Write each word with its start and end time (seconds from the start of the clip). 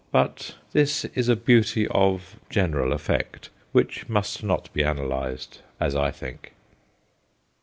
But 0.11 0.55
this 0.73 1.05
is 1.13 1.29
a 1.29 1.35
beauty 1.35 1.87
of 1.89 2.37
general 2.49 2.91
effect, 2.91 3.49
which 3.71 4.09
must 4.09 4.43
not 4.43 4.73
be 4.73 4.83
analyzed, 4.83 5.59
as 5.79 5.95
I 5.95 6.09
think. 6.09 6.53